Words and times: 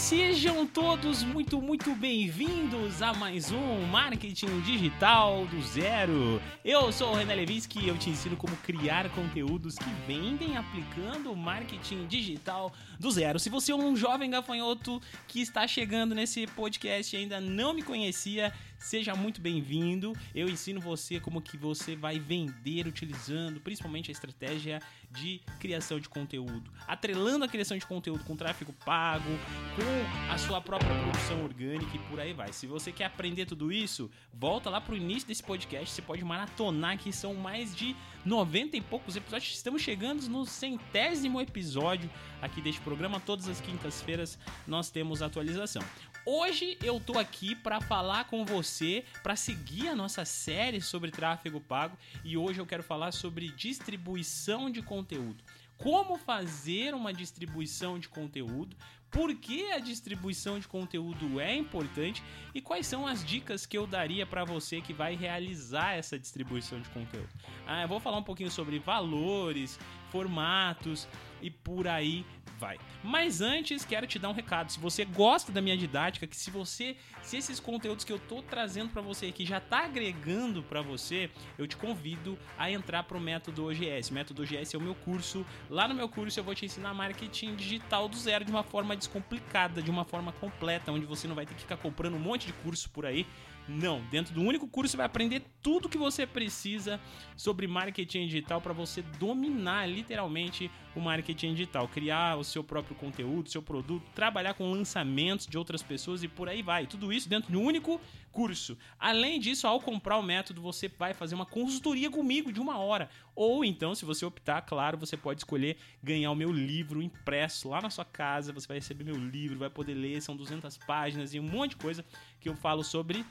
sejam 0.00 0.66
todos 0.66 1.22
muito, 1.22 1.60
muito 1.60 1.94
bem-vindos 1.94 3.02
a 3.02 3.12
mais 3.12 3.52
um 3.52 3.82
Marketing 3.82 4.62
Digital 4.62 5.44
do 5.44 5.60
Zero. 5.60 6.40
Eu 6.64 6.90
sou 6.90 7.12
o 7.12 7.14
René 7.14 7.34
Levinsky 7.34 7.80
e 7.80 7.88
eu 7.88 7.98
te 7.98 8.08
ensino 8.08 8.34
como 8.34 8.56
criar 8.56 9.10
conteúdos 9.10 9.76
que 9.76 9.90
vendem 10.06 10.56
aplicando 10.56 11.36
marketing 11.36 12.06
digital 12.06 12.72
do 12.98 13.10
zero. 13.10 13.38
Se 13.38 13.50
você 13.50 13.72
é 13.72 13.76
um 13.76 13.94
jovem 13.94 14.30
gafanhoto 14.30 15.02
que 15.28 15.42
está 15.42 15.68
chegando 15.68 16.14
nesse 16.14 16.46
podcast 16.46 17.14
e 17.14 17.18
ainda 17.18 17.38
não 17.38 17.74
me 17.74 17.82
conhecia, 17.82 18.54
Seja 18.80 19.14
muito 19.14 19.42
bem-vindo. 19.42 20.14
Eu 20.34 20.48
ensino 20.48 20.80
você 20.80 21.20
como 21.20 21.42
que 21.42 21.56
você 21.56 21.94
vai 21.94 22.18
vender 22.18 22.86
utilizando 22.86 23.60
principalmente 23.60 24.10
a 24.10 24.12
estratégia 24.12 24.80
de 25.10 25.40
criação 25.60 26.00
de 26.00 26.08
conteúdo, 26.08 26.72
atrelando 26.88 27.44
a 27.44 27.48
criação 27.48 27.76
de 27.76 27.84
conteúdo 27.84 28.24
com 28.24 28.34
tráfego 28.34 28.72
pago, 28.84 29.28
com 29.76 30.32
a 30.32 30.38
sua 30.38 30.62
própria 30.62 30.90
produção 31.02 31.44
orgânica 31.44 31.94
e 31.94 31.98
por 31.98 32.18
aí 32.18 32.32
vai. 32.32 32.54
Se 32.54 32.66
você 32.66 32.90
quer 32.90 33.04
aprender 33.04 33.44
tudo 33.44 33.70
isso, 33.70 34.10
volta 34.32 34.70
lá 34.70 34.80
pro 34.80 34.96
início 34.96 35.28
desse 35.28 35.42
podcast, 35.42 35.94
você 35.94 36.02
pode 36.02 36.24
maratonar 36.24 36.96
que 36.96 37.12
são 37.12 37.34
mais 37.34 37.76
de 37.76 37.94
90 38.24 38.78
e 38.78 38.80
poucos 38.80 39.14
episódios. 39.14 39.54
Estamos 39.54 39.82
chegando 39.82 40.26
no 40.28 40.46
centésimo 40.46 41.38
episódio 41.38 42.10
aqui 42.40 42.62
deste 42.62 42.80
programa. 42.80 43.20
Todas 43.20 43.46
as 43.46 43.60
quintas-feiras 43.60 44.38
nós 44.66 44.90
temos 44.90 45.20
atualização. 45.20 45.82
Hoje 46.26 46.76
eu 46.82 47.00
tô 47.00 47.18
aqui 47.18 47.54
para 47.54 47.80
falar 47.80 48.24
com 48.24 48.44
você, 48.44 49.04
para 49.22 49.34
seguir 49.34 49.88
a 49.88 49.96
nossa 49.96 50.22
série 50.26 50.80
sobre 50.80 51.10
tráfego 51.10 51.60
pago 51.60 51.96
e 52.22 52.36
hoje 52.36 52.60
eu 52.60 52.66
quero 52.66 52.82
falar 52.82 53.10
sobre 53.10 53.48
distribuição 53.48 54.70
de 54.70 54.82
conteúdo. 54.82 55.42
Como 55.78 56.18
fazer 56.18 56.94
uma 56.94 57.10
distribuição 57.10 57.98
de 57.98 58.06
conteúdo, 58.06 58.76
por 59.10 59.34
que 59.34 59.72
a 59.72 59.78
distribuição 59.78 60.60
de 60.60 60.68
conteúdo 60.68 61.40
é 61.40 61.56
importante 61.56 62.22
e 62.54 62.60
quais 62.60 62.86
são 62.86 63.06
as 63.06 63.24
dicas 63.24 63.64
que 63.64 63.78
eu 63.78 63.86
daria 63.86 64.26
para 64.26 64.44
você 64.44 64.82
que 64.82 64.92
vai 64.92 65.16
realizar 65.16 65.94
essa 65.94 66.18
distribuição 66.18 66.80
de 66.80 66.88
conteúdo. 66.90 67.30
Ah, 67.66 67.82
eu 67.82 67.88
vou 67.88 67.98
falar 67.98 68.18
um 68.18 68.22
pouquinho 68.22 68.50
sobre 68.50 68.78
valores, 68.78 69.78
formatos 70.10 71.08
e 71.40 71.50
por 71.50 71.88
aí 71.88 72.24
vai. 72.60 72.78
Mas 73.02 73.40
antes, 73.40 73.84
quero 73.84 74.06
te 74.06 74.18
dar 74.18 74.28
um 74.28 74.32
recado. 74.32 74.70
Se 74.70 74.78
você 74.78 75.04
gosta 75.04 75.50
da 75.50 75.62
minha 75.62 75.76
didática, 75.76 76.26
que 76.26 76.36
se 76.36 76.50
você, 76.50 76.94
se 77.22 77.38
esses 77.38 77.58
conteúdos 77.58 78.04
que 78.04 78.12
eu 78.12 78.18
tô 78.18 78.42
trazendo 78.42 78.90
para 78.90 79.00
você 79.00 79.26
aqui 79.26 79.46
já 79.46 79.58
tá 79.58 79.84
agregando 79.84 80.62
para 80.62 80.82
você, 80.82 81.30
eu 81.56 81.66
te 81.66 81.76
convido 81.76 82.38
a 82.58 82.70
entrar 82.70 83.04
pro 83.04 83.18
método 83.18 83.66
OGS. 83.66 84.10
O 84.10 84.14
método 84.14 84.42
OGS 84.42 84.74
é 84.74 84.78
o 84.78 84.82
meu 84.82 84.94
curso. 84.94 85.44
Lá 85.70 85.88
no 85.88 85.94
meu 85.94 86.08
curso 86.08 86.38
eu 86.38 86.44
vou 86.44 86.54
te 86.54 86.66
ensinar 86.66 86.92
marketing 86.92 87.56
digital 87.56 88.08
do 88.08 88.16
zero 88.16 88.44
de 88.44 88.50
uma 88.50 88.62
forma 88.62 88.94
descomplicada, 88.94 89.80
de 89.80 89.90
uma 89.90 90.04
forma 90.04 90.32
completa, 90.32 90.92
onde 90.92 91.06
você 91.06 91.26
não 91.26 91.34
vai 91.34 91.46
ter 91.46 91.54
que 91.54 91.62
ficar 91.62 91.78
comprando 91.78 92.14
um 92.14 92.20
monte 92.20 92.46
de 92.46 92.52
curso 92.52 92.90
por 92.90 93.06
aí 93.06 93.26
não, 93.70 94.02
dentro 94.10 94.34
do 94.34 94.42
único 94.42 94.66
curso 94.66 94.90
você 94.90 94.96
vai 94.96 95.06
aprender 95.06 95.42
tudo 95.62 95.88
que 95.88 95.96
você 95.96 96.26
precisa 96.26 97.00
sobre 97.36 97.66
marketing 97.66 98.26
digital 98.26 98.60
para 98.60 98.72
você 98.72 99.02
dominar 99.02 99.86
literalmente 99.86 100.70
o 100.94 101.00
marketing 101.00 101.54
digital, 101.54 101.86
criar 101.86 102.36
o 102.36 102.42
seu 102.42 102.64
próprio 102.64 102.96
conteúdo, 102.96 103.48
seu 103.48 103.62
produto, 103.62 104.04
trabalhar 104.14 104.54
com 104.54 104.70
lançamentos 104.70 105.46
de 105.46 105.56
outras 105.56 105.82
pessoas 105.82 106.22
e 106.22 106.28
por 106.28 106.48
aí 106.48 106.62
vai. 106.62 106.86
Tudo 106.86 107.12
isso 107.12 107.28
dentro 107.28 107.50
de 107.50 107.56
um 107.56 107.62
único 107.62 108.00
curso. 108.32 108.76
Além 108.98 109.38
disso, 109.38 109.66
ao 109.66 109.80
comprar 109.80 110.18
o 110.18 110.22
método, 110.22 110.60
você 110.60 110.88
vai 110.88 111.14
fazer 111.14 111.34
uma 111.34 111.46
consultoria 111.46 112.10
comigo 112.10 112.52
de 112.52 112.60
uma 112.60 112.78
hora. 112.78 113.08
Ou 113.34 113.64
então, 113.64 113.94
se 113.94 114.04
você 114.04 114.24
optar, 114.24 114.62
claro, 114.62 114.98
você 114.98 115.16
pode 115.16 115.40
escolher 115.40 115.76
ganhar 116.02 116.30
o 116.30 116.36
meu 116.36 116.52
livro 116.52 117.00
impresso 117.00 117.68
lá 117.68 117.80
na 117.80 117.90
sua 117.90 118.04
casa. 118.04 118.52
Você 118.52 118.66
vai 118.66 118.78
receber 118.78 119.04
meu 119.04 119.16
livro, 119.16 119.58
vai 119.58 119.70
poder 119.70 119.94
ler, 119.94 120.20
são 120.20 120.36
200 120.36 120.76
páginas 120.78 121.34
e 121.34 121.40
um 121.40 121.44
monte 121.44 121.70
de 121.70 121.76
coisa 121.76 122.04
que 122.40 122.48
eu 122.48 122.56
falo 122.56 122.82
sobre 122.82 123.24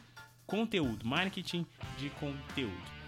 conteúdo, 0.50 1.06
marketing 1.06 1.66
de 1.98 2.10
conteúdo. 2.10 3.00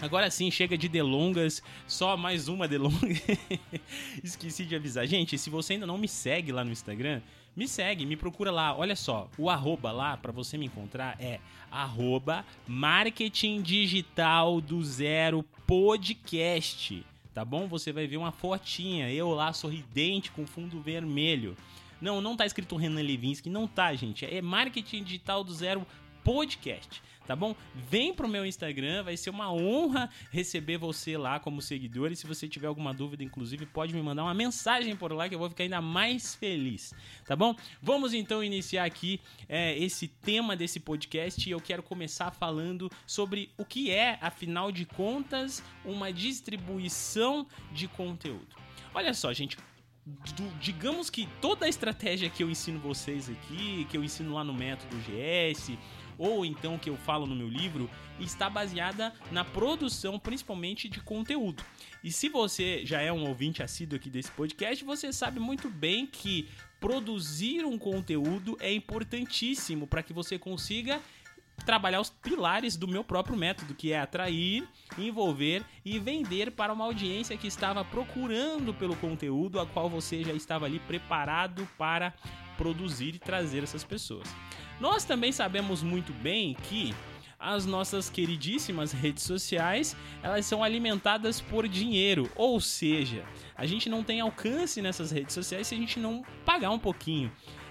Agora 0.00 0.30
sim, 0.30 0.50
chega 0.50 0.76
de 0.76 0.88
delongas, 0.88 1.62
só 1.86 2.16
mais 2.16 2.48
uma 2.48 2.68
delonga. 2.68 3.14
Esqueci 4.22 4.66
de 4.66 4.74
avisar. 4.74 5.06
Gente, 5.06 5.38
se 5.38 5.48
você 5.48 5.74
ainda 5.74 5.86
não 5.86 5.96
me 5.96 6.08
segue 6.08 6.52
lá 6.52 6.62
no 6.64 6.72
Instagram, 6.72 7.22
me 7.54 7.66
segue, 7.66 8.04
me 8.04 8.16
procura 8.16 8.50
lá. 8.50 8.76
Olha 8.76 8.94
só, 8.96 9.30
o 9.38 9.48
arroba 9.48 9.92
lá 9.92 10.16
para 10.16 10.32
você 10.32 10.58
me 10.58 10.66
encontrar 10.66 11.16
é 11.18 11.40
arroba 11.70 12.44
marketing 12.66 13.62
digital 13.62 14.60
do 14.60 14.84
zero 14.84 15.42
podcast. 15.66 17.06
Tá 17.32 17.44
bom? 17.44 17.66
Você 17.68 17.92
vai 17.92 18.06
ver 18.06 18.16
uma 18.16 18.32
fotinha, 18.32 19.10
eu 19.10 19.30
lá 19.30 19.52
sorridente 19.52 20.30
com 20.30 20.46
fundo 20.46 20.80
vermelho. 20.80 21.56
Não, 22.00 22.20
não 22.20 22.36
tá 22.36 22.44
escrito 22.44 22.76
Renan 22.76 23.00
Levinsky, 23.00 23.48
não 23.48 23.66
tá, 23.66 23.94
gente. 23.94 24.26
É 24.26 24.42
marketing 24.42 25.02
digital 25.02 25.42
do 25.42 25.54
zero 25.54 25.86
podcast, 26.26 27.00
tá 27.24 27.36
bom? 27.36 27.54
Vem 27.72 28.12
pro 28.12 28.26
meu 28.26 28.44
Instagram, 28.44 29.04
vai 29.04 29.16
ser 29.16 29.30
uma 29.30 29.52
honra 29.52 30.10
receber 30.32 30.76
você 30.76 31.16
lá 31.16 31.38
como 31.38 31.62
seguidor. 31.62 32.10
E 32.10 32.16
se 32.16 32.26
você 32.26 32.48
tiver 32.48 32.66
alguma 32.66 32.92
dúvida, 32.92 33.22
inclusive, 33.22 33.64
pode 33.64 33.94
me 33.94 34.02
mandar 34.02 34.24
uma 34.24 34.34
mensagem 34.34 34.96
por 34.96 35.12
lá 35.12 35.28
que 35.28 35.36
eu 35.36 35.38
vou 35.38 35.48
ficar 35.48 35.62
ainda 35.62 35.80
mais 35.80 36.34
feliz, 36.34 36.92
tá 37.24 37.36
bom? 37.36 37.54
Vamos 37.80 38.12
então 38.12 38.42
iniciar 38.42 38.84
aqui 38.84 39.20
é, 39.48 39.78
esse 39.78 40.08
tema 40.08 40.56
desse 40.56 40.80
podcast 40.80 41.48
e 41.48 41.52
eu 41.52 41.60
quero 41.60 41.80
começar 41.80 42.32
falando 42.32 42.90
sobre 43.06 43.52
o 43.56 43.64
que 43.64 43.92
é, 43.92 44.18
afinal 44.20 44.72
de 44.72 44.84
contas, 44.84 45.62
uma 45.84 46.12
distribuição 46.12 47.46
de 47.70 47.86
conteúdo. 47.86 48.56
Olha 48.92 49.14
só, 49.14 49.32
gente, 49.32 49.56
do, 50.06 50.48
digamos 50.60 51.10
que 51.10 51.28
toda 51.40 51.66
a 51.66 51.68
estratégia 51.68 52.30
que 52.30 52.42
eu 52.42 52.48
ensino 52.48 52.78
vocês 52.78 53.28
aqui, 53.28 53.86
que 53.90 53.96
eu 53.96 54.04
ensino 54.04 54.34
lá 54.34 54.44
no 54.44 54.54
método 54.54 54.96
GS, 54.98 55.76
ou 56.18 56.44
então 56.44 56.78
que 56.78 56.90
eu 56.90 56.96
falo 56.96 57.26
no 57.26 57.34
meu 57.34 57.48
livro, 57.48 57.90
está 58.18 58.48
baseada 58.48 59.12
na 59.30 59.44
produção 59.44 60.18
principalmente 60.18 60.88
de 60.88 61.00
conteúdo. 61.00 61.62
E 62.02 62.10
se 62.10 62.28
você 62.28 62.84
já 62.84 63.00
é 63.00 63.12
um 63.12 63.26
ouvinte 63.28 63.62
assíduo 63.62 63.96
aqui 63.96 64.08
desse 64.08 64.30
podcast, 64.30 64.84
você 64.84 65.12
sabe 65.12 65.40
muito 65.40 65.68
bem 65.68 66.06
que 66.06 66.48
produzir 66.80 67.64
um 67.64 67.78
conteúdo 67.78 68.56
é 68.60 68.72
importantíssimo 68.72 69.86
para 69.86 70.02
que 70.02 70.12
você 70.12 70.38
consiga 70.38 71.00
trabalhar 71.64 72.00
os 72.00 72.10
pilares 72.10 72.76
do 72.76 72.86
meu 72.86 73.02
próprio 73.02 73.36
método, 73.36 73.74
que 73.74 73.92
é 73.92 74.00
atrair, 74.00 74.66
envolver 74.98 75.64
e 75.84 75.98
vender 75.98 76.50
para 76.50 76.72
uma 76.72 76.84
audiência 76.84 77.36
que 77.36 77.46
estava 77.46 77.84
procurando 77.84 78.74
pelo 78.74 78.94
conteúdo 78.96 79.58
a 79.58 79.66
qual 79.66 79.88
você 79.88 80.22
já 80.22 80.32
estava 80.32 80.66
ali 80.66 80.78
preparado 80.80 81.66
para 81.78 82.12
produzir 82.56 83.14
e 83.14 83.18
trazer 83.18 83.62
essas 83.62 83.84
pessoas. 83.84 84.28
Nós 84.80 85.04
também 85.04 85.32
sabemos 85.32 85.82
muito 85.82 86.12
bem 86.12 86.54
que 86.54 86.94
as 87.38 87.66
nossas 87.66 88.08
queridíssimas 88.08 88.92
redes 88.92 89.22
sociais, 89.22 89.96
elas 90.22 90.46
são 90.46 90.64
alimentadas 90.64 91.40
por 91.40 91.68
dinheiro, 91.68 92.30
ou 92.34 92.60
seja, 92.60 93.24
a 93.54 93.66
gente 93.66 93.88
não 93.88 94.02
tem 94.02 94.20
alcance 94.20 94.80
nessas 94.80 95.10
redes 95.10 95.34
sociais 95.34 95.66
se 95.66 95.74
a 95.74 95.78
gente 95.78 95.98
não 96.00 96.24
pagar 96.44 96.70
um 96.70 96.78
pouquinho. 96.78 97.30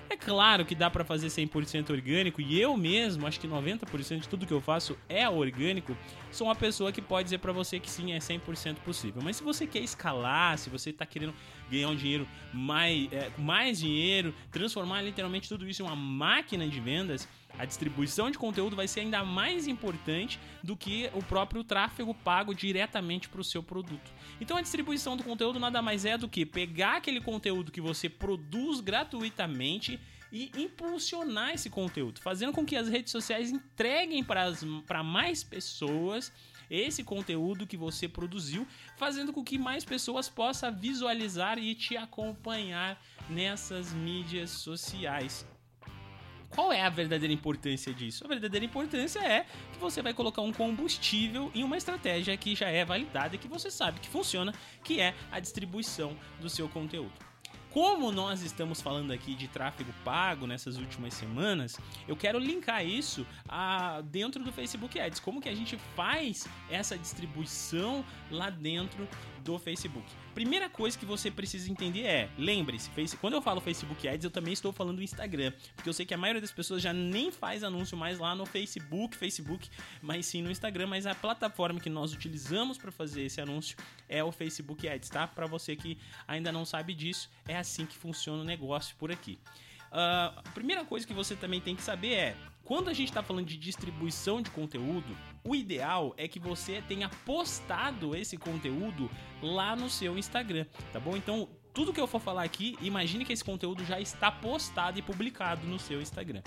É 0.10 0.16
claro 0.16 0.66
que 0.66 0.76
dá 0.76 0.90
para 0.90 1.04
fazer 1.04 1.28
100% 1.28 1.90
orgânico 1.90 2.42
e 2.42 2.60
eu 2.60 2.78
mesmo, 2.78 3.26
acho 3.26 3.40
que 3.40 3.48
90% 3.48 4.20
de 4.20 4.30
tudo 4.30 4.46
que 4.46 4.54
eu 4.54 4.62
faço 4.62 4.98
é 5.10 5.28
orgânico. 5.28 5.98
Sou 6.32 6.48
uma 6.48 6.56
pessoa 6.56 6.92
que 6.92 7.02
pode 7.02 7.26
dizer 7.26 7.40
para 7.40 7.52
você 7.52 7.80
que 7.80 7.90
sim, 7.90 8.14
é 8.14 8.20
100% 8.20 8.76
possível. 8.78 9.22
Mas 9.24 9.38
se 9.38 9.44
você 9.44 9.66
quer 9.66 9.80
escalar, 9.80 10.58
se 10.58 10.70
você 10.70 10.94
tá 10.94 11.06
querendo 11.06 11.34
ganhar 11.70 11.90
um 11.90 11.96
dinheiro 11.96 12.28
mais, 12.54 13.12
é, 13.12 13.32
mais 13.38 13.80
dinheiro, 13.80 14.34
transformar 14.52 15.02
literalmente 15.02 15.50
tudo 15.50 15.68
isso 15.68 15.82
em 15.82 15.86
uma 15.86 15.96
máquina 15.96 16.68
de 16.68 16.80
vendas, 16.80 17.28
a 17.58 17.66
distribuição 17.66 18.30
de 18.30 18.38
conteúdo 18.38 18.76
vai 18.76 18.88
ser 18.88 19.02
ainda 19.02 19.24
mais 19.24 19.68
importante 19.68 20.40
do 20.64 20.76
que 20.76 21.10
o 21.14 21.24
próprio 21.24 21.64
tráfego 21.64 22.14
pago 22.14 22.54
diretamente 22.54 23.30
para 23.30 23.42
o 23.42 23.44
seu 23.44 23.64
produto. 23.64 24.12
Então 24.40 24.58
a 24.58 24.62
distribuição 24.62 25.16
do 25.16 25.24
conteúdo 25.24 25.60
nada 25.60 25.82
mais 25.82 26.06
é 26.06 26.18
do 26.18 26.28
que 26.28 26.46
pegar 26.46 26.98
aquele 26.98 27.22
conteúdo 27.22 27.72
que 27.72 27.82
você 27.82 28.10
produz 28.10 28.80
gratuitamente 28.82 30.00
e 30.32 30.52
impulsionar 30.58 31.54
esse 31.54 31.70
conteúdo, 31.70 32.20
fazendo 32.20 32.52
com 32.52 32.66
que 32.66 32.76
as 32.76 32.90
redes 32.90 33.12
sociais 33.12 33.52
entreguem 33.52 34.24
para 34.24 35.04
mais 35.04 35.44
pessoas 35.44 36.34
esse 36.70 37.04
conteúdo 37.04 37.68
que 37.68 37.78
você 37.78 38.08
produziu, 38.08 38.68
fazendo 38.98 39.32
com 39.32 39.44
que 39.44 39.58
mais 39.58 39.86
pessoas 39.86 40.28
possam 40.28 40.76
visualizar 40.76 41.58
e 41.60 41.76
te 41.76 41.96
acompanhar 41.96 43.00
nessas 43.30 43.94
mídias 43.94 44.50
sociais. 44.50 45.48
Qual 46.56 46.72
é 46.72 46.82
a 46.82 46.90
verdadeira 46.90 47.34
importância 47.34 47.94
disso? 47.94 48.24
A 48.24 48.30
verdadeira 48.30 48.66
importância 48.66 49.20
é 49.20 49.46
que 49.74 49.78
você 49.78 50.02
vai 50.02 50.14
colocar 50.14 50.42
um 50.42 50.54
combustível 50.54 51.52
em 51.54 51.66
uma 51.66 51.76
estratégia 51.76 52.38
que 52.38 52.56
já 52.56 52.70
é 52.70 52.86
validada 52.86 53.36
e 53.36 53.38
que 53.38 53.46
você 53.46 53.70
sabe 53.70 54.00
que 54.00 54.08
funciona, 54.08 54.54
que 54.82 55.02
é 55.02 55.14
a 55.30 55.42
distribuição 55.42 56.16
do 56.40 56.50
seu 56.50 56.70
conteúdo. 56.70 57.35
Como 57.76 58.10
nós 58.10 58.42
estamos 58.42 58.80
falando 58.80 59.12
aqui 59.12 59.36
de 59.36 59.50
tráfego 59.50 59.94
pago 60.06 60.48
nessas 60.48 60.78
últimas 60.78 61.14
semanas, 61.14 61.76
eu 62.08 62.16
quero 62.16 62.40
linkar 62.40 62.86
isso 62.86 63.28
a, 63.50 64.00
dentro 64.00 64.42
do 64.42 64.50
Facebook 64.50 64.98
Ads. 64.98 65.20
Como 65.20 65.42
que 65.42 65.50
a 65.50 65.54
gente 65.54 65.78
faz 65.94 66.48
essa 66.70 66.98
distribuição 66.98 68.06
lá 68.32 68.50
dentro 68.50 69.06
do 69.44 69.60
Facebook? 69.60 70.08
Primeira 70.34 70.70
coisa 70.70 70.98
que 70.98 71.06
você 71.06 71.30
precisa 71.30 71.70
entender 71.70 72.04
é, 72.04 72.30
lembre-se, 72.38 72.90
quando 73.18 73.34
eu 73.34 73.42
falo 73.42 73.60
Facebook 73.60 74.08
Ads, 74.08 74.24
eu 74.24 74.32
também 74.32 74.54
estou 74.54 74.72
falando 74.72 75.02
Instagram, 75.02 75.52
porque 75.76 75.90
eu 75.90 75.94
sei 75.94 76.06
que 76.06 76.14
a 76.14 76.18
maioria 76.18 76.42
das 76.42 76.52
pessoas 76.52 76.82
já 76.82 76.94
nem 76.94 77.30
faz 77.30 77.62
anúncio 77.62 77.98
mais 77.98 78.20
lá 78.20 78.34
no 78.36 78.46
Facebook, 78.46 79.18
Facebook, 79.18 79.70
mas 80.02 80.26
sim 80.26 80.42
no 80.42 80.50
Instagram, 80.50 80.88
mas 80.88 81.06
a 81.06 81.16
plataforma 81.16 81.80
que 81.80 81.90
nós 81.90 82.14
utilizamos 82.14 82.78
para 82.78 82.92
fazer 82.92 83.24
esse 83.24 83.40
anúncio 83.40 83.78
é 84.08 84.24
o 84.24 84.32
Facebook 84.32 84.88
Ads, 84.88 85.10
tá? 85.10 85.28
Para 85.28 85.46
você 85.46 85.76
que 85.76 85.98
ainda 86.28 86.52
não 86.52 86.66
sabe 86.66 86.94
disso, 86.94 87.30
é 87.48 87.65
assim 87.66 87.86
que 87.86 87.98
funciona 87.98 88.42
o 88.42 88.46
negócio 88.46 88.96
por 88.98 89.12
aqui. 89.12 89.38
Uh, 89.92 90.38
a 90.38 90.52
primeira 90.54 90.86
coisa 90.86 91.06
que 91.06 91.14
você 91.14 91.36
também 91.36 91.60
tem 91.60 91.76
que 91.76 91.82
saber 91.82 92.14
é 92.14 92.36
quando 92.64 92.90
a 92.90 92.94
gente 92.94 93.10
está 93.10 93.22
falando 93.22 93.46
de 93.46 93.58
distribuição 93.58 94.42
de 94.42 94.50
conteúdo, 94.50 95.16
o 95.44 95.56
ideal 95.56 96.14
é 96.18 96.28
que 96.28 96.40
você 96.40 96.82
tenha 96.88 97.08
postado 97.08 98.16
esse 98.16 98.38
conteúdo 98.38 99.10
lá 99.42 99.76
no 99.76 99.90
seu 99.90 100.18
Instagram, 100.18 100.66
tá 100.92 101.00
bom? 101.00 101.16
Então, 101.16 101.48
tudo 101.74 101.94
que 101.94 102.00
eu 102.00 102.08
for 102.08 102.20
falar 102.20 102.44
aqui, 102.44 102.76
imagine 102.82 103.24
que 103.24 103.34
esse 103.34 103.44
conteúdo 103.44 103.86
já 103.86 104.00
está 104.00 104.32
postado 104.32 104.98
e 104.98 105.02
publicado 105.02 105.68
no 105.68 105.78
seu 105.78 106.02
Instagram. 106.02 106.42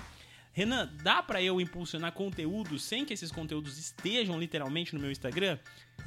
Renan, 0.58 0.92
dá 1.04 1.22
para 1.22 1.40
eu 1.40 1.60
impulsionar 1.60 2.10
conteúdo 2.10 2.80
sem 2.80 3.04
que 3.04 3.14
esses 3.14 3.30
conteúdos 3.30 3.78
estejam 3.78 4.36
literalmente 4.40 4.92
no 4.92 5.00
meu 5.00 5.08
Instagram? 5.08 5.56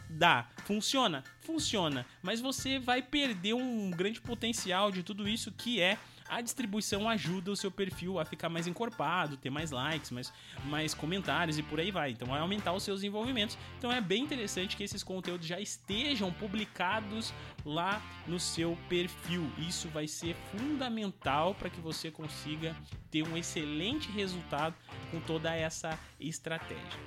Dá. 0.10 0.50
Funciona? 0.66 1.24
Funciona. 1.40 2.06
Mas 2.22 2.42
você 2.42 2.78
vai 2.78 3.02
perder 3.02 3.54
um 3.54 3.90
grande 3.90 4.20
potencial 4.20 4.92
de 4.92 5.04
tudo 5.04 5.26
isso 5.26 5.54
que 5.54 5.80
é 5.80 5.98
a 6.28 6.42
distribuição 6.42 7.10
ajuda 7.10 7.52
o 7.52 7.56
seu 7.56 7.72
perfil 7.72 8.20
a 8.20 8.26
ficar 8.26 8.50
mais 8.50 8.68
encorpado, 8.68 9.38
ter 9.38 9.50
mais 9.50 9.72
likes, 9.72 10.12
mais, 10.12 10.34
mais 10.66 10.94
comentários 10.94 11.58
e 11.58 11.64
por 11.64 11.80
aí 11.80 11.92
vai. 11.92 12.12
Então 12.12 12.28
vai 12.28 12.40
aumentar 12.40 12.74
os 12.74 12.84
seus 12.84 13.04
envolvimentos. 13.04 13.58
Então 13.78 13.92
é 13.92 14.02
bem 14.02 14.24
interessante 14.24 14.76
que 14.78 14.84
esses 14.84 15.04
conteúdos 15.04 15.48
já 15.48 15.60
estejam 15.60 16.32
publicados 16.32 17.34
lá 17.66 18.02
no 18.28 18.40
seu 18.40 18.78
perfil. 18.88 19.52
Isso 19.58 19.90
vai 19.90 20.08
ser 20.08 20.36
fundamental 20.52 21.54
para 21.56 21.70
que 21.70 21.80
você 21.80 22.10
consiga 22.10 22.76
ter 23.10 23.24
um 23.24 23.38
excelente 23.38 24.10
resultado 24.10 24.76
com 25.12 25.20
toda 25.20 25.54
essa 25.56 26.00
estratégia. 26.20 27.00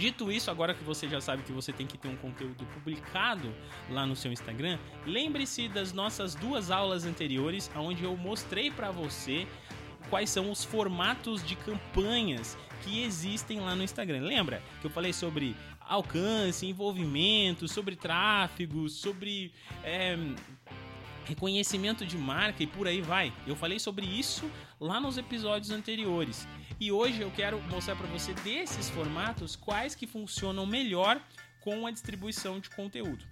Dito 0.00 0.32
isso, 0.32 0.50
agora 0.50 0.72
que 0.72 0.82
você 0.82 1.06
já 1.06 1.20
sabe 1.20 1.42
que 1.42 1.52
você 1.52 1.74
tem 1.74 1.86
que 1.86 1.98
ter 1.98 2.08
um 2.08 2.16
conteúdo 2.16 2.64
publicado 2.72 3.54
lá 3.90 4.06
no 4.06 4.16
seu 4.16 4.32
Instagram, 4.32 4.78
lembre-se 5.04 5.68
das 5.68 5.92
nossas 5.92 6.34
duas 6.34 6.70
aulas 6.70 7.04
anteriores, 7.04 7.70
onde 7.76 8.02
eu 8.02 8.16
mostrei 8.16 8.70
para 8.70 8.90
você 8.90 9.46
quais 10.08 10.30
são 10.30 10.50
os 10.50 10.64
formatos 10.64 11.44
de 11.46 11.54
campanhas 11.54 12.56
que 12.82 13.02
existem 13.02 13.60
lá 13.60 13.76
no 13.76 13.82
Instagram. 13.82 14.22
Lembra 14.22 14.62
que 14.80 14.86
eu 14.86 14.90
falei 14.90 15.12
sobre 15.12 15.54
alcance, 15.82 16.66
envolvimento, 16.66 17.68
sobre 17.68 17.94
tráfego, 17.94 18.88
sobre 18.88 19.52
é, 19.84 20.16
reconhecimento 21.26 22.06
de 22.06 22.16
marca 22.16 22.62
e 22.62 22.66
por 22.66 22.88
aí 22.88 23.02
vai. 23.02 23.34
Eu 23.46 23.54
falei 23.54 23.78
sobre 23.78 24.06
isso 24.06 24.50
lá 24.80 24.98
nos 24.98 25.18
episódios 25.18 25.70
anteriores. 25.70 26.48
E 26.80 26.90
hoje 26.90 27.20
eu 27.20 27.30
quero 27.30 27.60
mostrar 27.64 27.94
para 27.94 28.06
você 28.06 28.32
desses 28.32 28.88
formatos 28.88 29.54
quais 29.54 29.94
que 29.94 30.06
funcionam 30.06 30.64
melhor 30.64 31.22
com 31.60 31.86
a 31.86 31.90
distribuição 31.90 32.58
de 32.58 32.70
conteúdo. 32.70 33.22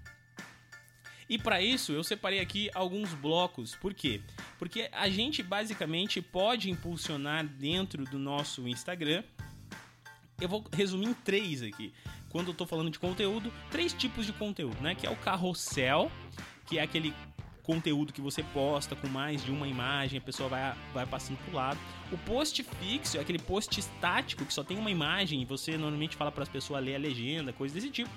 E 1.27 1.39
para 1.39 1.62
isso 1.62 1.93
eu 1.93 2.05
separei 2.05 2.41
aqui 2.41 2.71
alguns 2.75 3.15
blocos. 3.15 3.75
Por 3.75 3.95
quê? 3.95 4.21
Porque 4.59 4.91
a 4.93 5.09
gente 5.09 5.43
basicamente 5.43 6.21
pode 6.21 6.71
impulsionar 6.71 7.47
dentro 7.47 8.05
do 8.05 8.19
nosso 8.19 8.69
Instagram. 8.69 9.25
Eu 10.39 10.49
vou 10.49 10.62
resumir 10.71 11.06
em 11.06 11.15
três 11.15 11.62
aqui. 11.62 11.95
Quando 12.29 12.49
eu 12.49 12.53
estou 12.53 12.67
falando 12.67 12.91
de 12.91 12.99
conteúdo, 12.99 13.50
três 13.71 13.95
tipos 13.95 14.27
de 14.27 14.33
conteúdo, 14.35 14.79
né? 14.83 14.95
Que 14.95 15.06
é 15.06 15.11
o 15.11 15.17
carrossel, 15.17 16.12
que 16.67 16.79
é 16.79 16.83
aquele 16.83 17.15
conteúdo 17.69 18.15
que 18.15 18.20
você 18.23 18.43
posta 18.43 18.97
com 18.97 19.06
mais 19.09 19.44
de 19.44 19.50
uma 19.50 19.69
imagem, 19.69 20.17
a 20.17 20.23
pessoa 20.23 20.49
vai, 20.49 20.75
vai 20.94 21.05
passando 21.05 21.37
pro 21.44 21.55
lado. 21.55 21.79
O 22.11 22.17
post 22.17 22.62
fixo 22.62 23.19
é 23.19 23.20
aquele 23.20 23.38
post 23.38 23.79
estático 23.79 24.47
que 24.47 24.55
só 24.55 24.65
tem 24.65 24.79
uma 24.79 24.91
imagem 24.91 25.43
e 25.43 25.44
você 25.44 25.73
normalmente 25.73 26.17
fala 26.17 26.32
para 26.32 26.44
as 26.44 26.49
pessoas 26.49 26.82
ler 26.82 26.94
a 26.94 26.99
legenda, 26.99 27.53
coisa 27.53 27.75
desse 27.75 27.91
tipo 27.91 28.11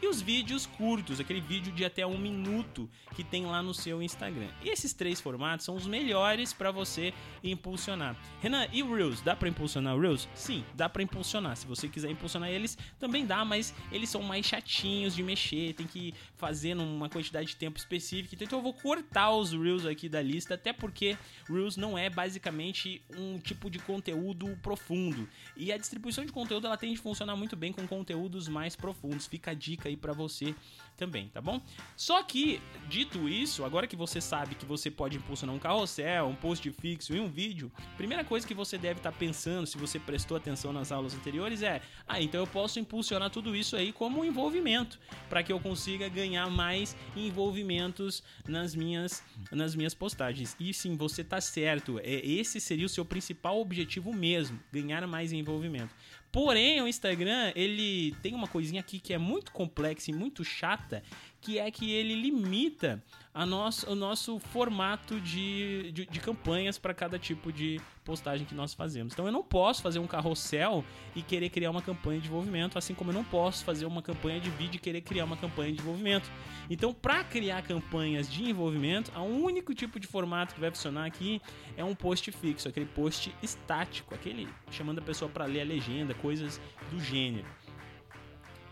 e 0.00 0.06
os 0.06 0.20
vídeos 0.20 0.66
curtos, 0.66 1.18
aquele 1.18 1.40
vídeo 1.40 1.72
de 1.72 1.84
até 1.84 2.06
um 2.06 2.18
minuto 2.18 2.88
que 3.14 3.24
tem 3.24 3.46
lá 3.46 3.62
no 3.62 3.74
seu 3.74 4.02
Instagram. 4.02 4.48
E 4.62 4.68
esses 4.68 4.92
três 4.92 5.20
formatos 5.20 5.64
são 5.64 5.74
os 5.74 5.86
melhores 5.86 6.52
para 6.52 6.70
você 6.70 7.12
impulsionar. 7.42 8.16
Renan, 8.40 8.66
e 8.72 8.82
o 8.82 8.94
Reels? 8.94 9.20
Dá 9.20 9.34
para 9.34 9.48
impulsionar 9.48 9.96
o 9.96 10.00
Reels? 10.00 10.28
Sim, 10.34 10.64
dá 10.74 10.88
para 10.88 11.02
impulsionar. 11.02 11.56
Se 11.56 11.66
você 11.66 11.88
quiser 11.88 12.10
impulsionar 12.10 12.48
eles, 12.48 12.78
também 12.98 13.26
dá, 13.26 13.44
mas 13.44 13.74
eles 13.90 14.08
são 14.08 14.22
mais 14.22 14.46
chatinhos 14.46 15.14
de 15.16 15.22
mexer, 15.22 15.74
tem 15.74 15.86
que 15.86 16.14
fazer 16.36 16.74
numa 16.74 17.08
quantidade 17.08 17.48
de 17.48 17.56
tempo 17.56 17.78
específica. 17.78 18.44
Então 18.44 18.58
eu 18.58 18.62
vou 18.62 18.74
cortar 18.74 19.32
os 19.32 19.52
Reels 19.52 19.84
aqui 19.84 20.08
da 20.08 20.22
lista, 20.22 20.54
até 20.54 20.72
porque 20.72 21.16
Reels 21.48 21.76
não 21.76 21.98
é 21.98 22.08
basicamente 22.08 23.02
um 23.16 23.38
tipo 23.38 23.68
de 23.68 23.78
conteúdo 23.80 24.56
profundo. 24.62 25.28
E 25.56 25.72
a 25.72 25.76
distribuição 25.76 26.24
de 26.24 26.32
conteúdo 26.32 26.66
ela 26.66 26.76
tem 26.76 26.92
de 26.92 27.00
funcionar 27.00 27.34
muito 27.34 27.56
bem 27.56 27.72
com 27.72 27.86
conteúdos 27.86 28.46
mais 28.46 28.76
profundos. 28.76 29.26
Fica 29.26 29.50
a 29.50 29.54
dica 29.54 29.87
aí 29.88 29.96
para 29.96 30.12
você 30.12 30.54
também, 30.98 31.28
tá 31.28 31.40
bom? 31.40 31.62
Só 31.96 32.22
que, 32.24 32.60
dito 32.88 33.28
isso, 33.28 33.64
agora 33.64 33.86
que 33.86 33.94
você 33.94 34.20
sabe 34.20 34.56
que 34.56 34.66
você 34.66 34.90
pode 34.90 35.16
impulsionar 35.16 35.54
um 35.54 35.58
carrossel, 35.58 36.26
um 36.26 36.34
post 36.34 36.68
fixo 36.72 37.14
e 37.14 37.20
um 37.20 37.28
vídeo, 37.28 37.70
primeira 37.96 38.24
coisa 38.24 38.46
que 38.46 38.52
você 38.52 38.76
deve 38.76 38.98
estar 38.98 39.12
tá 39.12 39.16
pensando, 39.16 39.66
se 39.66 39.78
você 39.78 39.98
prestou 39.98 40.36
atenção 40.36 40.72
nas 40.72 40.90
aulas 40.90 41.14
anteriores, 41.14 41.62
é: 41.62 41.80
ah, 42.06 42.20
então 42.20 42.40
eu 42.40 42.46
posso 42.46 42.80
impulsionar 42.80 43.30
tudo 43.30 43.54
isso 43.54 43.76
aí 43.76 43.92
como 43.92 44.24
envolvimento, 44.24 44.98
para 45.30 45.42
que 45.42 45.52
eu 45.52 45.60
consiga 45.60 46.08
ganhar 46.08 46.50
mais 46.50 46.96
envolvimentos 47.14 48.22
nas 48.46 48.74
minhas, 48.74 49.22
nas 49.52 49.76
minhas 49.76 49.94
postagens. 49.94 50.56
E 50.58 50.74
sim, 50.74 50.96
você 50.96 51.22
tá 51.22 51.40
certo, 51.40 52.00
é, 52.00 52.26
esse 52.26 52.60
seria 52.60 52.86
o 52.86 52.88
seu 52.88 53.04
principal 53.04 53.60
objetivo 53.60 54.12
mesmo, 54.12 54.58
ganhar 54.72 55.06
mais 55.06 55.32
envolvimento. 55.32 55.94
Porém, 56.30 56.82
o 56.82 56.88
Instagram, 56.88 57.52
ele 57.56 58.14
tem 58.22 58.34
uma 58.34 58.46
coisinha 58.46 58.80
aqui 58.80 59.00
que 59.00 59.14
é 59.14 59.18
muito 59.18 59.50
complexa 59.50 60.10
e 60.10 60.14
muito 60.14 60.44
chata, 60.44 61.02
que 61.40 61.58
é 61.58 61.70
que 61.70 61.92
ele 61.92 62.14
limita 62.14 63.02
a 63.32 63.46
nosso, 63.46 63.88
o 63.90 63.94
nosso 63.94 64.38
formato 64.38 65.20
de, 65.20 65.92
de, 65.92 66.06
de 66.06 66.20
campanhas 66.20 66.76
para 66.76 66.92
cada 66.92 67.18
tipo 67.18 67.52
de 67.52 67.80
postagem 68.04 68.46
que 68.46 68.54
nós 68.54 68.74
fazemos. 68.74 69.12
Então 69.12 69.26
eu 69.26 69.32
não 69.32 69.44
posso 69.44 69.80
fazer 69.80 69.98
um 69.98 70.06
carrossel 70.06 70.84
e 71.14 71.22
querer 71.22 71.48
criar 71.50 71.70
uma 71.70 71.82
campanha 71.82 72.20
de 72.20 72.26
envolvimento, 72.26 72.76
assim 72.76 72.94
como 72.94 73.10
eu 73.10 73.14
não 73.14 73.22
posso 73.22 73.64
fazer 73.64 73.86
uma 73.86 74.02
campanha 74.02 74.40
de 74.40 74.50
vídeo 74.50 74.76
e 74.76 74.78
querer 74.80 75.02
criar 75.02 75.24
uma 75.24 75.36
campanha 75.36 75.72
de 75.72 75.80
envolvimento. 75.80 76.28
Então, 76.68 76.92
para 76.92 77.22
criar 77.22 77.62
campanhas 77.62 78.28
de 78.30 78.42
envolvimento, 78.42 79.12
o 79.16 79.44
único 79.44 79.74
tipo 79.74 80.00
de 80.00 80.06
formato 80.06 80.54
que 80.54 80.60
vai 80.60 80.70
funcionar 80.70 81.06
aqui 81.06 81.40
é 81.76 81.84
um 81.84 81.94
post 81.94 82.32
fixo, 82.32 82.66
aquele 82.66 82.86
post 82.86 83.32
estático, 83.42 84.14
aquele 84.14 84.48
chamando 84.70 84.98
a 84.98 85.02
pessoa 85.02 85.30
para 85.30 85.44
ler 85.44 85.60
a 85.60 85.64
legenda, 85.64 86.12
coisas 86.14 86.60
do 86.90 86.98
gênero. 86.98 87.46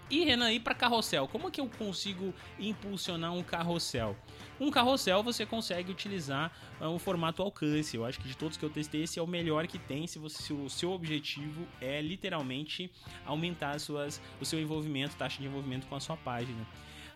E 0.08 0.22
Renan, 0.24 0.52
ir 0.52 0.60
para 0.60 0.72
carrossel, 0.72 1.26
como 1.26 1.48
é 1.48 1.50
que 1.50 1.60
eu 1.60 1.68
consigo 1.68 2.32
impulsionar 2.60 3.32
um 3.34 3.42
carrossel? 3.42 4.16
Um 4.60 4.70
carrossel 4.70 5.20
você 5.20 5.44
consegue 5.44 5.90
utilizar 5.90 6.52
uh, 6.80 6.86
o 6.86 6.98
formato 6.98 7.42
alcance. 7.42 7.96
Eu 7.96 8.04
acho 8.04 8.20
que 8.20 8.28
de 8.28 8.36
todos 8.36 8.56
que 8.56 8.64
eu 8.64 8.70
testei, 8.70 9.02
esse 9.02 9.18
é 9.18 9.22
o 9.22 9.26
melhor 9.26 9.66
que 9.66 9.80
tem 9.80 10.06
se, 10.06 10.20
você, 10.20 10.40
se 10.40 10.52
o 10.52 10.70
seu 10.70 10.92
objetivo 10.92 11.66
é 11.80 12.00
literalmente 12.00 12.88
aumentar 13.24 13.80
suas, 13.80 14.22
o 14.40 14.44
seu 14.44 14.60
envolvimento, 14.60 15.16
taxa 15.16 15.40
de 15.40 15.48
envolvimento 15.48 15.88
com 15.88 15.96
a 15.96 16.00
sua 16.00 16.16
página. 16.16 16.64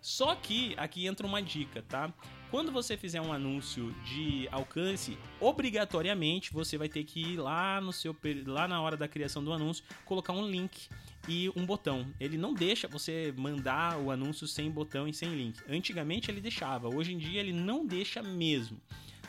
Só 0.00 0.34
que 0.34 0.74
aqui 0.76 1.06
entra 1.06 1.26
uma 1.26 1.42
dica, 1.42 1.82
tá? 1.82 2.12
Quando 2.50 2.72
você 2.72 2.96
fizer 2.96 3.20
um 3.20 3.32
anúncio 3.32 3.94
de 4.04 4.48
alcance, 4.50 5.16
obrigatoriamente 5.38 6.52
você 6.52 6.76
vai 6.76 6.88
ter 6.88 7.04
que 7.04 7.20
ir 7.20 7.36
lá 7.36 7.80
no 7.80 7.92
seu 7.92 8.16
lá 8.46 8.66
na 8.66 8.80
hora 8.80 8.96
da 8.96 9.06
criação 9.06 9.44
do 9.44 9.52
anúncio 9.52 9.84
colocar 10.04 10.32
um 10.32 10.48
link 10.50 10.88
e 11.28 11.48
um 11.54 11.64
botão. 11.64 12.12
Ele 12.18 12.36
não 12.36 12.52
deixa 12.52 12.88
você 12.88 13.32
mandar 13.36 13.98
o 13.98 14.10
anúncio 14.10 14.48
sem 14.48 14.68
botão 14.68 15.06
e 15.06 15.14
sem 15.14 15.28
link. 15.28 15.60
Antigamente 15.68 16.30
ele 16.30 16.40
deixava, 16.40 16.88
hoje 16.88 17.12
em 17.12 17.18
dia 17.18 17.40
ele 17.40 17.52
não 17.52 17.86
deixa 17.86 18.20
mesmo 18.20 18.80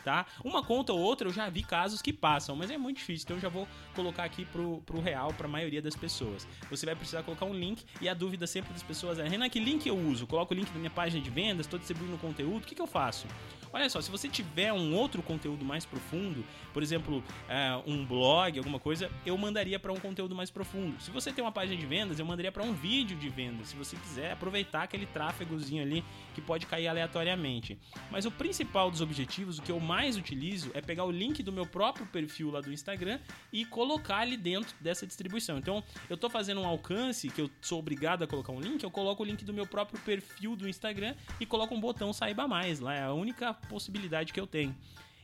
tá? 0.04 0.26
Uma 0.44 0.62
conta 0.62 0.92
ou 0.92 1.00
outra 1.00 1.28
eu 1.28 1.32
já 1.32 1.48
vi 1.48 1.62
casos 1.62 2.02
que 2.02 2.12
passam, 2.12 2.56
mas 2.56 2.70
é 2.70 2.78
muito 2.78 2.98
difícil, 2.98 3.24
então 3.24 3.36
eu 3.36 3.40
já 3.40 3.48
vou 3.48 3.66
colocar 3.94 4.24
aqui 4.24 4.44
pro, 4.44 4.82
pro 4.84 5.00
real, 5.00 5.32
pra 5.32 5.48
maioria 5.48 5.82
das 5.82 5.96
pessoas. 5.96 6.46
Você 6.70 6.86
vai 6.86 6.94
precisar 6.94 7.22
colocar 7.22 7.46
um 7.46 7.54
link 7.54 7.84
e 8.00 8.08
a 8.08 8.14
dúvida 8.14 8.46
sempre 8.46 8.72
das 8.72 8.82
pessoas 8.82 9.18
é: 9.18 9.26
Renan, 9.26 9.48
que 9.48 9.60
link 9.60 9.86
eu 9.86 9.96
uso? 9.96 10.26
Coloco 10.26 10.54
o 10.54 10.56
link 10.56 10.70
da 10.70 10.78
minha 10.78 10.90
página 10.90 11.22
de 11.22 11.30
vendas, 11.30 11.66
estou 11.66 11.78
distribuindo 11.78 12.16
conteúdo, 12.18 12.62
o 12.62 12.66
que, 12.66 12.74
que 12.74 12.82
eu 12.82 12.86
faço? 12.86 13.26
Olha 13.72 13.88
só, 13.88 14.02
se 14.02 14.10
você 14.10 14.28
tiver 14.28 14.70
um 14.72 14.94
outro 14.94 15.22
conteúdo 15.22 15.64
mais 15.64 15.86
profundo, 15.86 16.44
por 16.74 16.82
exemplo, 16.82 17.24
é, 17.48 17.80
um 17.86 18.04
blog, 18.04 18.58
alguma 18.58 18.78
coisa, 18.78 19.10
eu 19.24 19.36
mandaria 19.38 19.78
para 19.78 19.90
um 19.90 19.96
conteúdo 19.96 20.34
mais 20.34 20.50
profundo. 20.50 21.00
Se 21.00 21.10
você 21.10 21.32
tem 21.32 21.42
uma 21.42 21.50
página 21.50 21.78
de 21.78 21.86
vendas, 21.86 22.18
eu 22.18 22.26
mandaria 22.26 22.52
para 22.52 22.62
um 22.62 22.74
vídeo 22.74 23.16
de 23.16 23.30
vendas. 23.30 23.68
Se 23.68 23.76
você 23.76 23.96
quiser 23.96 24.32
aproveitar 24.32 24.82
aquele 24.82 25.06
tráfegozinho 25.06 25.82
ali 25.82 26.04
que 26.34 26.42
pode 26.42 26.66
cair 26.66 26.86
aleatoriamente. 26.86 27.78
Mas 28.10 28.26
o 28.26 28.30
principal 28.30 28.90
dos 28.90 29.00
objetivos, 29.00 29.58
o 29.58 29.62
que 29.62 29.72
eu 29.72 29.80
mais 29.92 30.16
utilizo 30.16 30.70
é 30.72 30.80
pegar 30.80 31.04
o 31.04 31.10
link 31.10 31.42
do 31.42 31.52
meu 31.52 31.66
próprio 31.66 32.06
perfil 32.06 32.50
lá 32.50 32.62
do 32.62 32.72
Instagram 32.72 33.18
e 33.52 33.62
colocar 33.66 34.20
ali 34.20 34.38
dentro 34.38 34.74
dessa 34.80 35.06
distribuição. 35.06 35.58
Então, 35.58 35.84
eu 36.08 36.16
tô 36.16 36.30
fazendo 36.30 36.62
um 36.62 36.66
alcance 36.66 37.28
que 37.28 37.42
eu 37.42 37.50
sou 37.60 37.78
obrigado 37.78 38.24
a 38.24 38.26
colocar 38.26 38.52
um 38.52 38.60
link, 38.60 38.82
eu 38.82 38.90
coloco 38.90 39.22
o 39.22 39.26
link 39.26 39.44
do 39.44 39.52
meu 39.52 39.66
próprio 39.66 40.00
perfil 40.00 40.56
do 40.56 40.66
Instagram 40.66 41.14
e 41.38 41.44
coloco 41.44 41.74
um 41.74 41.80
botão 41.80 42.10
saiba 42.10 42.48
mais. 42.48 42.80
Lá 42.80 42.94
é 42.94 43.02
a 43.02 43.12
única 43.12 43.52
possibilidade 43.52 44.32
que 44.32 44.40
eu 44.40 44.46
tenho. 44.46 44.74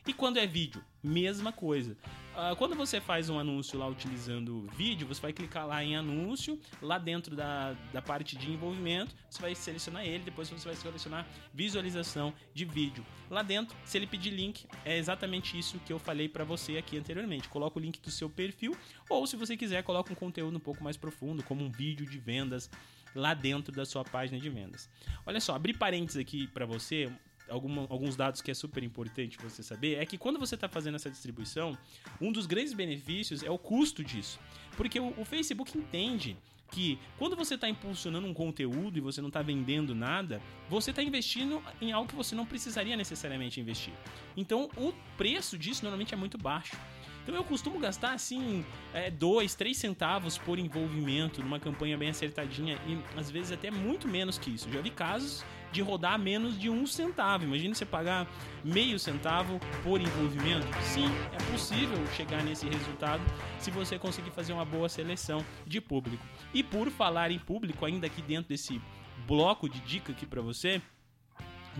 E 0.07 0.13
quando 0.13 0.37
é 0.37 0.47
vídeo, 0.47 0.83
mesma 1.03 1.51
coisa. 1.51 1.95
Uh, 2.33 2.55
quando 2.55 2.73
você 2.73 3.01
faz 3.01 3.29
um 3.29 3.37
anúncio 3.37 3.77
lá 3.77 3.87
utilizando 3.87 4.67
vídeo, 4.75 5.05
você 5.05 5.21
vai 5.21 5.33
clicar 5.33 5.67
lá 5.67 5.83
em 5.83 5.95
anúncio, 5.95 6.59
lá 6.81 6.97
dentro 6.97 7.35
da, 7.35 7.73
da 7.91 8.01
parte 8.01 8.37
de 8.37 8.49
envolvimento, 8.49 9.13
você 9.29 9.41
vai 9.41 9.53
selecionar 9.53 10.05
ele, 10.05 10.23
depois 10.23 10.49
você 10.49 10.65
vai 10.65 10.75
selecionar 10.75 11.27
visualização 11.53 12.33
de 12.53 12.63
vídeo. 12.63 13.05
Lá 13.29 13.43
dentro, 13.43 13.75
se 13.83 13.97
ele 13.97 14.07
pedir 14.07 14.29
link, 14.29 14.65
é 14.85 14.97
exatamente 14.97 15.59
isso 15.59 15.79
que 15.79 15.91
eu 15.91 15.99
falei 15.99 16.29
para 16.29 16.43
você 16.43 16.77
aqui 16.77 16.97
anteriormente. 16.97 17.49
Coloca 17.49 17.77
o 17.77 17.81
link 17.81 17.99
do 17.99 18.09
seu 18.09 18.29
perfil, 18.29 18.75
ou 19.09 19.27
se 19.27 19.35
você 19.35 19.57
quiser, 19.57 19.83
coloca 19.83 20.11
um 20.11 20.15
conteúdo 20.15 20.55
um 20.55 20.61
pouco 20.61 20.83
mais 20.83 20.95
profundo, 20.95 21.43
como 21.43 21.63
um 21.63 21.69
vídeo 21.69 22.05
de 22.05 22.17
vendas 22.17 22.69
lá 23.13 23.33
dentro 23.33 23.73
da 23.73 23.85
sua 23.85 24.03
página 24.03 24.39
de 24.39 24.49
vendas. 24.49 24.89
Olha 25.25 25.41
só, 25.41 25.55
abrir 25.55 25.73
parênteses 25.73 26.21
aqui 26.21 26.47
para 26.47 26.65
você, 26.65 27.11
alguma, 27.49 27.81
alguns 27.89 28.15
dados 28.15 28.41
que 28.41 28.51
é 28.51 28.53
super 28.53 28.83
importante 28.83 29.37
você 29.41 29.63
saber 29.63 29.95
é 29.95 30.05
que 30.05 30.17
quando 30.17 30.39
você 30.39 30.55
está 30.55 30.67
fazendo 30.67 30.95
essa 30.95 31.09
distribuição, 31.09 31.77
um 32.19 32.31
dos 32.31 32.45
grandes 32.45 32.73
benefícios 32.73 33.43
é 33.43 33.49
o 33.49 33.57
custo 33.57 34.03
disso. 34.03 34.39
Porque 34.77 34.99
o, 34.99 35.13
o 35.19 35.25
Facebook 35.25 35.77
entende 35.77 36.37
que 36.71 36.99
quando 37.17 37.35
você 37.35 37.55
está 37.55 37.67
impulsionando 37.67 38.27
um 38.27 38.33
conteúdo 38.33 38.97
e 38.97 39.01
você 39.01 39.21
não 39.21 39.27
está 39.27 39.41
vendendo 39.41 39.95
nada, 39.95 40.41
você 40.69 40.91
está 40.91 41.01
investindo 41.01 41.61
em 41.81 41.91
algo 41.91 42.07
que 42.07 42.15
você 42.15 42.35
não 42.35 42.45
precisaria 42.45 42.95
necessariamente 42.95 43.59
investir. 43.59 43.93
Então 44.37 44.69
o 44.77 44.93
preço 45.17 45.57
disso 45.57 45.83
normalmente 45.83 46.13
é 46.13 46.17
muito 46.17 46.37
baixo. 46.37 46.77
Então 47.23 47.35
eu 47.35 47.43
costumo 47.43 47.79
gastar 47.79 48.13
assim, 48.13 48.65
é, 48.93 49.11
dois, 49.11 49.55
três 49.55 49.77
centavos 49.77 50.37
por 50.37 50.57
envolvimento 50.57 51.41
numa 51.41 51.59
campanha 51.59 51.97
bem 51.97 52.09
acertadinha 52.09 52.79
e 52.87 52.97
às 53.17 53.29
vezes 53.29 53.51
até 53.51 53.69
muito 53.69 54.07
menos 54.07 54.37
que 54.37 54.49
isso. 54.49 54.71
Já 54.71 54.81
vi 54.81 54.89
casos 54.89 55.43
de 55.71 55.81
rodar 55.81 56.17
menos 56.17 56.59
de 56.59 56.69
um 56.69 56.85
centavo. 56.85 57.43
Imagina 57.43 57.75
você 57.75 57.85
pagar 57.85 58.27
meio 58.63 58.97
centavo 58.97 59.59
por 59.83 60.01
envolvimento. 60.01 60.67
Sim, 60.81 61.05
é 61.31 61.51
possível 61.51 61.97
chegar 62.15 62.43
nesse 62.43 62.67
resultado 62.67 63.21
se 63.59 63.69
você 63.69 63.99
conseguir 63.99 64.31
fazer 64.31 64.53
uma 64.53 64.65
boa 64.65 64.89
seleção 64.89 65.45
de 65.65 65.79
público. 65.79 66.25
E 66.53 66.63
por 66.63 66.89
falar 66.89 67.31
em 67.31 67.39
público, 67.39 67.85
ainda 67.85 68.07
aqui 68.07 68.21
dentro 68.21 68.49
desse 68.49 68.81
bloco 69.27 69.69
de 69.69 69.79
dica 69.81 70.11
aqui 70.11 70.25
para 70.25 70.41
você, 70.41 70.81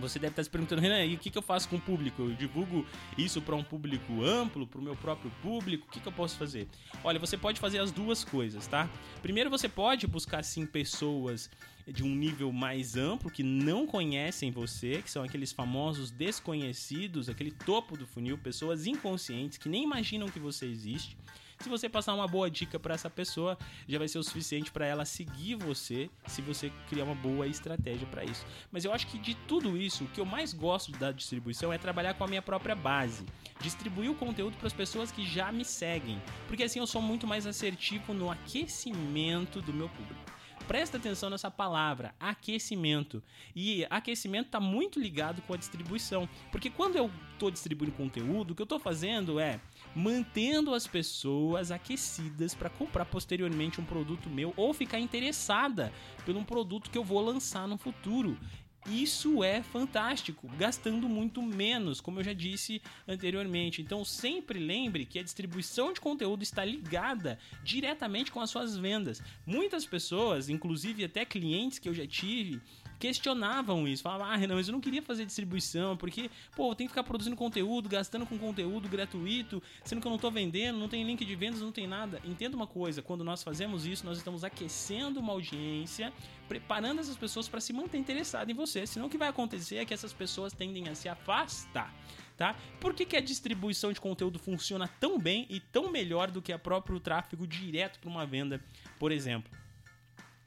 você 0.00 0.18
deve 0.18 0.32
estar 0.32 0.42
se 0.42 0.50
perguntando, 0.50 0.80
Renan, 0.80 1.04
e 1.04 1.14
o 1.14 1.18
que, 1.18 1.30
que 1.30 1.38
eu 1.38 1.42
faço 1.42 1.68
com 1.68 1.76
o 1.76 1.80
público? 1.80 2.22
Eu 2.22 2.34
divulgo 2.34 2.86
isso 3.16 3.40
para 3.40 3.54
um 3.54 3.62
público 3.62 4.24
amplo, 4.24 4.66
para 4.66 4.80
o 4.80 4.82
meu 4.82 4.96
próprio 4.96 5.30
público? 5.42 5.86
O 5.86 5.90
que, 5.90 6.00
que 6.00 6.08
eu 6.08 6.12
posso 6.12 6.36
fazer? 6.36 6.68
Olha, 7.04 7.18
você 7.18 7.36
pode 7.36 7.60
fazer 7.60 7.78
as 7.78 7.92
duas 7.92 8.24
coisas, 8.24 8.66
tá? 8.66 8.88
Primeiro, 9.22 9.50
você 9.50 9.68
pode 9.68 10.06
buscar 10.06 10.42
sim 10.42 10.66
pessoas 10.66 11.50
de 11.86 12.02
um 12.02 12.14
nível 12.14 12.52
mais 12.52 12.96
amplo 12.96 13.30
que 13.30 13.42
não 13.42 13.86
conhecem 13.86 14.50
você, 14.50 15.02
que 15.02 15.10
são 15.10 15.22
aqueles 15.22 15.52
famosos 15.52 16.10
desconhecidos, 16.10 17.28
aquele 17.28 17.50
topo 17.50 17.96
do 17.96 18.06
funil, 18.06 18.38
pessoas 18.38 18.86
inconscientes 18.86 19.58
que 19.58 19.68
nem 19.68 19.82
imaginam 19.82 20.28
que 20.28 20.38
você 20.38 20.66
existe. 20.66 21.16
Se 21.60 21.68
você 21.68 21.90
passar 21.90 22.14
uma 22.14 22.26
boa 22.26 22.50
dica 22.50 22.78
para 22.78 22.94
essa 22.94 23.10
pessoa, 23.10 23.58
já 23.86 23.98
vai 23.98 24.08
ser 24.08 24.18
o 24.18 24.22
suficiente 24.22 24.72
para 24.72 24.86
ela 24.86 25.04
seguir 25.04 25.56
você, 25.56 26.08
se 26.26 26.40
você 26.40 26.72
criar 26.88 27.04
uma 27.04 27.14
boa 27.14 27.46
estratégia 27.46 28.06
para 28.06 28.24
isso. 28.24 28.46
Mas 28.72 28.86
eu 28.86 28.94
acho 28.94 29.06
que 29.06 29.18
de 29.18 29.34
tudo 29.34 29.76
isso, 29.76 30.04
o 30.04 30.08
que 30.08 30.20
eu 30.20 30.24
mais 30.24 30.54
gosto 30.54 30.90
da 30.92 31.12
distribuição 31.12 31.70
é 31.70 31.76
trabalhar 31.76 32.14
com 32.14 32.24
a 32.24 32.26
minha 32.26 32.40
própria 32.40 32.74
base, 32.74 33.26
distribuir 33.60 34.10
o 34.10 34.14
conteúdo 34.14 34.56
para 34.56 34.68
as 34.68 34.72
pessoas 34.72 35.12
que 35.12 35.22
já 35.26 35.52
me 35.52 35.64
seguem, 35.64 36.20
porque 36.48 36.64
assim 36.64 36.78
eu 36.78 36.86
sou 36.86 37.02
muito 37.02 37.26
mais 37.26 37.46
assertivo 37.46 38.14
no 38.14 38.30
aquecimento 38.30 39.60
do 39.60 39.74
meu 39.74 39.90
público 39.90 40.40
presta 40.70 40.98
atenção 40.98 41.28
nessa 41.28 41.50
palavra, 41.50 42.14
aquecimento. 42.20 43.20
E 43.56 43.84
aquecimento 43.90 44.46
está 44.46 44.60
muito 44.60 45.00
ligado 45.00 45.42
com 45.42 45.52
a 45.52 45.56
distribuição. 45.56 46.28
Porque 46.52 46.70
quando 46.70 46.94
eu 46.94 47.10
estou 47.32 47.50
distribuindo 47.50 47.90
conteúdo, 47.96 48.52
o 48.52 48.54
que 48.54 48.62
eu 48.62 48.64
estou 48.64 48.78
fazendo 48.78 49.40
é 49.40 49.58
mantendo 49.94 50.74
as 50.74 50.86
pessoas 50.86 51.70
aquecidas 51.70 52.54
para 52.54 52.70
comprar 52.70 53.04
posteriormente 53.04 53.80
um 53.80 53.84
produto 53.84 54.30
meu 54.30 54.52
ou 54.56 54.72
ficar 54.72 55.00
interessada 55.00 55.92
por 56.24 56.36
um 56.36 56.44
produto 56.44 56.90
que 56.90 56.98
eu 56.98 57.04
vou 57.04 57.20
lançar 57.20 57.66
no 57.66 57.76
futuro. 57.76 58.38
Isso 58.86 59.44
é 59.44 59.62
fantástico, 59.62 60.48
gastando 60.56 61.08
muito 61.08 61.42
menos, 61.42 62.00
como 62.00 62.20
eu 62.20 62.24
já 62.24 62.32
disse 62.32 62.80
anteriormente. 63.06 63.82
Então, 63.82 64.04
sempre 64.04 64.58
lembre 64.58 65.04
que 65.04 65.18
a 65.18 65.22
distribuição 65.22 65.92
de 65.92 66.00
conteúdo 66.00 66.42
está 66.42 66.64
ligada 66.64 67.38
diretamente 67.62 68.32
com 68.32 68.40
as 68.40 68.50
suas 68.50 68.76
vendas. 68.76 69.22
Muitas 69.46 69.84
pessoas, 69.84 70.48
inclusive 70.48 71.04
até 71.04 71.24
clientes 71.24 71.78
que 71.78 71.88
eu 71.88 71.94
já 71.94 72.06
tive, 72.06 72.60
questionavam 73.00 73.88
isso. 73.88 74.02
Falavam, 74.02 74.26
ah, 74.26 74.36
Renan, 74.36 74.56
mas 74.56 74.68
eu 74.68 74.72
não 74.72 74.80
queria 74.80 75.02
fazer 75.02 75.24
distribuição, 75.24 75.96
porque, 75.96 76.30
pô, 76.54 76.70
eu 76.70 76.74
tenho 76.74 76.88
que 76.88 76.92
ficar 76.92 77.02
produzindo 77.02 77.34
conteúdo, 77.34 77.88
gastando 77.88 78.26
com 78.26 78.38
conteúdo 78.38 78.88
gratuito, 78.88 79.62
sendo 79.84 80.00
que 80.00 80.06
eu 80.06 80.10
não 80.10 80.16
estou 80.16 80.30
vendendo, 80.30 80.78
não 80.78 80.88
tem 80.88 81.02
link 81.02 81.24
de 81.24 81.34
vendas, 81.34 81.60
não 81.60 81.72
tem 81.72 81.86
nada. 81.86 82.20
Entenda 82.24 82.54
uma 82.54 82.66
coisa, 82.66 83.00
quando 83.02 83.24
nós 83.24 83.42
fazemos 83.42 83.86
isso, 83.86 84.04
nós 84.04 84.18
estamos 84.18 84.44
aquecendo 84.44 85.18
uma 85.18 85.32
audiência, 85.32 86.12
preparando 86.50 86.98
essas 86.98 87.16
pessoas 87.16 87.48
para 87.48 87.60
se 87.60 87.72
manter 87.72 87.96
interessadas 87.96 88.48
em 88.48 88.54
você. 88.56 88.84
Senão 88.84 89.06
o 89.06 89.08
que 89.08 89.16
vai 89.16 89.28
acontecer 89.28 89.76
é 89.76 89.84
que 89.84 89.94
essas 89.94 90.12
pessoas 90.12 90.52
tendem 90.52 90.88
a 90.88 90.96
se 90.96 91.08
afastar. 91.08 91.94
Tá? 92.36 92.56
Por 92.80 92.92
que, 92.92 93.06
que 93.06 93.16
a 93.16 93.20
distribuição 93.20 93.92
de 93.92 94.00
conteúdo 94.00 94.36
funciona 94.36 94.88
tão 94.88 95.16
bem 95.16 95.46
e 95.48 95.60
tão 95.60 95.92
melhor 95.92 96.28
do 96.28 96.42
que 96.42 96.52
a 96.52 96.58
próprio 96.58 96.98
tráfego 96.98 97.46
direto 97.46 98.00
para 98.00 98.10
uma 98.10 98.26
venda, 98.26 98.60
por 98.98 99.12
exemplo? 99.12 99.48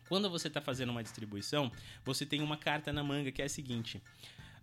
Quando 0.10 0.30
você 0.30 0.50
está 0.50 0.60
fazendo 0.60 0.90
uma 0.90 1.02
distribuição, 1.02 1.72
você 2.04 2.26
tem 2.26 2.42
uma 2.42 2.58
carta 2.58 2.92
na 2.92 3.02
manga 3.02 3.32
que 3.32 3.42
é 3.42 3.46
a 3.46 3.50
seguinte: 3.50 4.04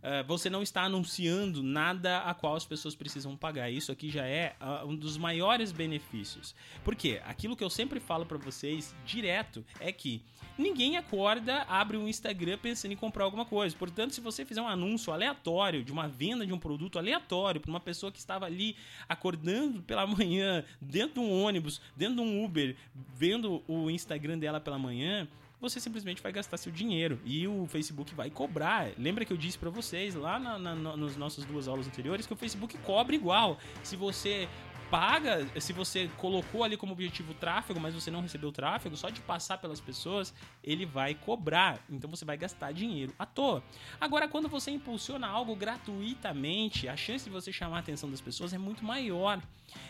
uh, 0.02 0.26
você 0.26 0.50
não 0.50 0.62
está 0.62 0.82
anunciando 0.82 1.62
nada 1.62 2.18
a 2.20 2.34
qual 2.34 2.56
as 2.56 2.64
pessoas 2.64 2.94
precisam 2.94 3.36
pagar. 3.36 3.70
Isso 3.70 3.92
aqui 3.92 4.10
já 4.10 4.26
é 4.26 4.54
uh, 4.60 4.86
um 4.86 4.96
dos 4.96 5.16
maiores 5.16 5.72
benefícios. 5.72 6.54
Porque 6.84 7.20
aquilo 7.24 7.56
que 7.56 7.64
eu 7.64 7.70
sempre 7.70 8.00
falo 8.00 8.26
para 8.26 8.38
vocês 8.38 8.94
direto 9.04 9.64
é 9.78 9.92
que 9.92 10.22
ninguém 10.56 10.96
acorda, 10.96 11.62
abre 11.62 11.96
um 11.96 12.08
Instagram 12.08 12.58
pensando 12.58 12.92
em 12.92 12.96
comprar 12.96 13.24
alguma 13.24 13.44
coisa. 13.44 13.74
Portanto, 13.76 14.14
se 14.14 14.20
você 14.20 14.44
fizer 14.44 14.60
um 14.60 14.68
anúncio 14.68 15.12
aleatório 15.12 15.82
de 15.82 15.92
uma 15.92 16.08
venda 16.08 16.46
de 16.46 16.52
um 16.52 16.58
produto 16.58 16.98
aleatório 16.98 17.60
para 17.60 17.70
uma 17.70 17.80
pessoa 17.80 18.12
que 18.12 18.18
estava 18.18 18.46
ali 18.46 18.76
acordando 19.08 19.82
pela 19.82 20.06
manhã, 20.06 20.64
dentro 20.80 21.14
de 21.14 21.20
um 21.20 21.42
ônibus, 21.42 21.80
dentro 21.96 22.16
de 22.16 22.20
um 22.20 22.44
Uber, 22.44 22.76
vendo 23.14 23.62
o 23.66 23.90
Instagram 23.90 24.38
dela 24.38 24.60
pela 24.60 24.78
manhã, 24.78 25.28
você 25.60 25.78
simplesmente 25.78 26.22
vai 26.22 26.32
gastar 26.32 26.56
seu 26.56 26.72
dinheiro 26.72 27.20
e 27.24 27.46
o 27.46 27.66
Facebook 27.66 28.14
vai 28.14 28.30
cobrar. 28.30 28.90
Lembra 28.96 29.24
que 29.24 29.32
eu 29.32 29.36
disse 29.36 29.58
para 29.58 29.70
vocês 29.70 30.14
lá 30.14 30.38
na, 30.38 30.58
na, 30.58 30.74
nas 30.96 31.16
nossas 31.16 31.44
duas 31.44 31.68
aulas 31.68 31.86
anteriores 31.86 32.26
que 32.26 32.32
o 32.32 32.36
Facebook 32.36 32.78
cobra 32.78 33.14
igual. 33.14 33.58
Se 33.82 33.96
você 33.96 34.48
paga, 34.90 35.46
se 35.60 35.72
você 35.72 36.10
colocou 36.16 36.64
ali 36.64 36.76
como 36.76 36.92
objetivo 36.92 37.32
tráfego, 37.32 37.78
mas 37.78 37.94
você 37.94 38.10
não 38.10 38.20
recebeu 38.20 38.50
tráfego, 38.50 38.96
só 38.96 39.08
de 39.08 39.20
passar 39.20 39.58
pelas 39.58 39.80
pessoas, 39.80 40.34
ele 40.64 40.84
vai 40.84 41.14
cobrar. 41.14 41.78
Então 41.88 42.10
você 42.10 42.24
vai 42.24 42.36
gastar 42.36 42.72
dinheiro 42.72 43.14
à 43.18 43.24
toa. 43.24 43.62
Agora, 44.00 44.26
quando 44.26 44.48
você 44.48 44.70
impulsiona 44.72 45.28
algo 45.28 45.54
gratuitamente, 45.54 46.88
a 46.88 46.96
chance 46.96 47.24
de 47.24 47.30
você 47.30 47.52
chamar 47.52 47.76
a 47.76 47.80
atenção 47.80 48.10
das 48.10 48.20
pessoas 48.20 48.52
é 48.52 48.58
muito 48.58 48.84
maior. 48.84 49.40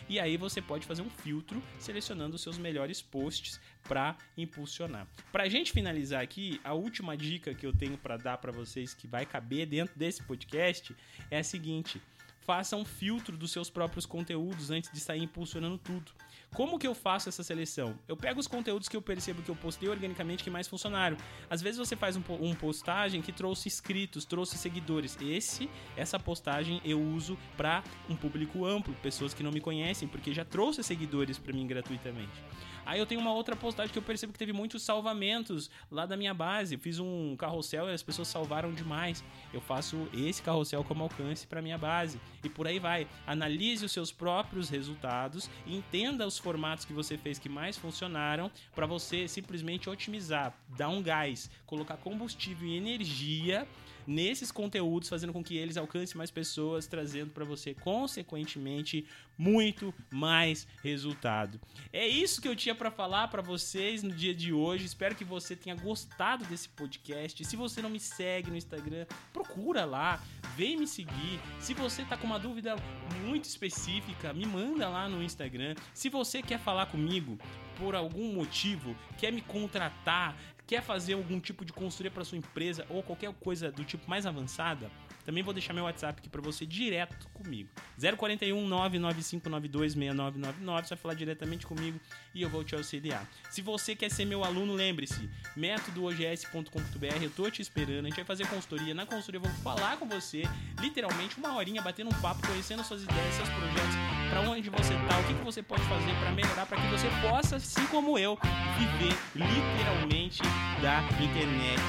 E 0.07 0.21
aí 0.21 0.37
você 0.37 0.61
pode 0.61 0.87
fazer 0.87 1.00
um 1.00 1.09
filtro 1.09 1.62
selecionando 1.78 2.37
os 2.37 2.42
seus 2.42 2.59
melhores 2.59 3.00
posts 3.00 3.59
para 3.88 4.14
impulsionar. 4.37 5.07
Pra 5.33 5.49
gente 5.49 5.73
finalizar 5.73 6.23
aqui, 6.23 6.61
a 6.62 6.75
última 6.75 7.16
dica 7.16 7.54
que 7.54 7.64
eu 7.64 7.73
tenho 7.73 7.97
para 7.97 8.19
dar 8.19 8.37
para 8.37 8.52
vocês 8.52 8.92
que 8.92 9.07
vai 9.07 9.25
caber 9.25 9.66
dentro 9.66 9.99
desse 9.99 10.23
podcast 10.23 10.95
é 11.30 11.38
a 11.38 11.45
seguinte: 11.45 12.02
faça 12.41 12.77
um 12.77 12.85
filtro 12.85 13.37
dos 13.37 13.53
seus 13.53 13.71
próprios 13.71 14.07
conteúdos 14.07 14.71
antes 14.71 14.91
de 14.93 15.01
sair 15.01 15.23
impulsionando 15.23 15.79
tudo. 15.79 16.13
Como 16.53 16.81
que 16.81 16.87
eu 16.87 16.95
faço 16.95 17.29
essa 17.29 17.45
seleção? 17.45 17.97
Eu 18.09 18.17
pego 18.17 18.41
os 18.41 18.49
conteúdos 18.49 18.89
que 18.89 18.97
eu 18.97 19.03
percebo 19.03 19.41
que 19.41 19.51
eu 19.51 19.55
postei 19.55 19.89
organicamente 19.89 20.43
que 20.43 20.51
mais 20.51 20.67
funcionaram. 20.67 21.17
Às 21.49 21.63
vezes 21.63 21.79
você 21.79 21.95
faz 21.95 22.17
um, 22.17 22.23
um 22.41 22.55
postagem 22.55 23.23
que 23.23 23.31
trouxe 23.31 23.69
inscritos, 23.69 24.25
trouxe 24.25 24.59
seguidores. 24.59 25.17
Esse, 25.21 25.71
essa 25.97 26.19
postagem 26.19 26.81
eu 26.85 27.01
uso 27.01 27.39
para 27.57 27.85
um 28.09 28.17
público 28.17 28.65
amplo, 28.65 28.93
pessoas 28.95 29.33
que 29.33 29.45
não 29.45 29.53
me 29.53 29.61
conhecem, 29.61 30.09
porque 30.09 30.35
já 30.35 30.45
trouxe 30.45 30.83
seguidores 30.83 31.39
para 31.39 31.53
mim 31.53 31.67
gratuitamente. 31.69 32.43
Aí 32.85 32.99
eu 32.99 33.07
tenho 33.07 33.21
uma 33.21 33.33
outra 33.33 33.55
postagem 33.55 33.93
que 33.93 33.99
eu 33.99 34.03
percebo 34.03 34.33
que 34.33 34.39
teve 34.39 34.53
muitos 34.53 34.83
salvamentos 34.83 35.71
lá 35.91 36.07
da 36.07 36.17
minha 36.17 36.35
base. 36.35 36.77
Fiz 36.77 36.99
um 36.99 37.37
carrossel 37.37 37.89
e 37.89 37.93
as 37.93 38.03
pessoas 38.03 38.29
salvaram 38.29 38.73
demais. 38.73 39.23
Eu 39.53 39.61
faço 39.61 40.09
esse 40.13 40.43
carrossel 40.43 40.83
como 40.85 41.03
alcance 41.03 41.47
para 41.47 41.63
minha 41.63 41.79
base. 41.79 42.21
E 42.43 42.49
por 42.49 42.67
aí 42.67 42.79
vai. 42.79 43.07
Analise 43.27 43.85
os 43.85 43.93
seus 43.93 44.11
próprios 44.13 44.69
resultados, 44.69 45.49
entenda 45.67 46.27
os 46.27 46.39
formatos 46.39 46.85
que 46.85 46.93
você 46.93 47.17
fez 47.17 47.39
que 47.39 47.49
mais 47.49 47.77
funcionaram 47.77 48.51
para 48.75 48.87
você 48.87 49.29
simplesmente 49.29 49.89
otimizar, 49.89 50.55
dar 50.77 50.89
um 50.89 51.03
gás, 51.03 51.51
colocar 51.67 51.97
combustível 51.97 52.69
e 52.69 52.77
energia 52.77 53.67
nesses 54.11 54.50
conteúdos, 54.50 55.09
fazendo 55.09 55.33
com 55.33 55.43
que 55.43 55.57
eles 55.57 55.76
alcancem 55.76 56.19
mais 56.19 56.31
pessoas, 56.31 56.87
trazendo 56.87 57.31
para 57.31 57.45
você, 57.45 57.73
consequentemente, 57.73 59.07
muito 59.38 59.95
mais 60.11 60.67
resultado. 60.83 61.61
É 61.93 62.07
isso 62.07 62.43
que 62.43 62.49
eu 62.49 62.57
tinha 62.57 62.75
para 62.75 62.90
falar 62.90 63.29
para 63.29 63.40
vocês 63.40 64.02
no 64.02 64.11
dia 64.11 64.35
de 64.35 64.52
hoje. 64.52 64.85
Espero 64.85 65.14
que 65.14 65.25
você 65.25 65.55
tenha 65.55 65.76
gostado 65.76 66.45
desse 66.45 66.69
podcast. 66.69 67.45
Se 67.45 67.57
você 67.57 67.81
não 67.81 67.88
me 67.88 68.00
segue 68.00 68.50
no 68.50 68.57
Instagram, 68.57 69.07
procura 69.33 69.85
lá, 69.85 70.23
vem 70.57 70.76
me 70.76 70.87
seguir. 70.87 71.40
Se 71.61 71.73
você 71.73 72.05
tá 72.05 72.17
com 72.17 72.26
uma 72.26 72.38
dúvida 72.38 72.75
muito 73.25 73.45
específica, 73.45 74.33
me 74.33 74.45
manda 74.45 74.88
lá 74.88 75.09
no 75.09 75.23
Instagram. 75.23 75.76
Se 75.95 76.09
você 76.09 76.43
quer 76.43 76.59
falar 76.59 76.87
comigo 76.87 77.38
por 77.79 77.95
algum 77.95 78.35
motivo, 78.35 78.95
quer 79.17 79.33
me 79.33 79.40
contratar, 79.40 80.37
quer 80.71 80.83
fazer 80.83 81.15
algum 81.15 81.41
tipo 81.41 81.65
de 81.65 81.73
consultoria 81.73 82.12
para 82.12 82.25
sua 82.25 82.39
empresa 82.39 82.87
ou 82.89 83.03
qualquer 83.03 83.33
coisa 83.35 83.73
do 83.73 83.83
tipo 83.83 84.09
mais 84.09 84.25
avançada, 84.25 84.89
também 85.25 85.43
vou 85.43 85.53
deixar 85.53 85.73
meu 85.73 85.83
WhatsApp 85.83 86.21
aqui 86.21 86.29
para 86.29 86.41
você 86.41 86.65
direto 86.65 87.29
comigo. 87.31 87.69
041 87.99 88.69
99592 88.69 89.95
6999. 89.95 90.87
Você 90.87 90.95
vai 90.95 91.03
falar 91.03 91.15
diretamente 91.15 91.67
comigo 91.67 91.99
e 92.33 92.43
eu 92.43 92.49
vou 92.49 92.62
te 92.62 92.77
auxiliar. 92.77 93.29
Se 93.50 93.61
você 93.61 93.97
quer 93.97 94.12
ser 94.12 94.25
meu 94.25 94.45
aluno, 94.45 94.73
lembre-se, 94.73 95.29
métodoogs.com.br, 95.57 97.21
eu 97.21 97.31
tô 97.31 97.50
te 97.50 97.61
esperando. 97.61 98.05
A 98.05 98.09
gente 98.09 98.17
vai 98.17 98.25
fazer 98.25 98.47
consultoria. 98.47 98.95
Na 98.95 99.05
consultoria 99.05 99.39
eu 99.39 99.43
vou 99.43 99.62
falar 99.65 99.97
com 99.97 100.07
você, 100.07 100.45
literalmente 100.81 101.37
uma 101.37 101.57
horinha, 101.57 101.83
batendo 101.83 102.11
um 102.11 102.21
papo, 102.21 102.47
conhecendo 102.47 102.85
suas 102.85 103.03
ideias, 103.03 103.35
seus 103.35 103.49
projetos, 103.49 104.20
para 104.31 104.41
onde 104.43 104.71
você 104.71 104.95
tá, 104.95 105.19
o 105.19 105.25
que, 105.25 105.35
que 105.35 105.45
você 105.45 105.63
pode 105.63 105.83
fazer 105.83 106.15
para 106.21 106.31
melhorar, 106.31 106.65
para 106.65 106.81
que 106.81 106.87
você 106.87 107.09
possa, 107.21 107.57
assim 107.57 107.85
como 107.87 108.17
eu, 108.17 108.39
viver 108.79 109.17
literalmente 109.35 110.41
da 110.81 111.03
internet. 111.23 111.83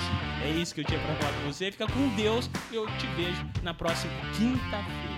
É 0.44 0.50
isso 0.50 0.74
que 0.74 0.82
eu 0.82 0.86
tinha 0.86 1.00
para 1.00 1.16
falar 1.16 1.34
com 1.34 1.54
você. 1.54 1.72
Fica 1.72 1.86
com 1.86 2.08
Deus. 2.16 2.50
Eu 2.72 2.88
te 2.98 3.06
vejo 3.16 3.46
na 3.62 3.74
próxima 3.74 4.12
quinta-feira. 4.36 5.11